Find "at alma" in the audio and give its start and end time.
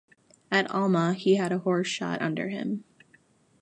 0.51-1.13